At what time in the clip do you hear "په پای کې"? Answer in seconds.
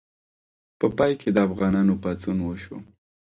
0.79-1.29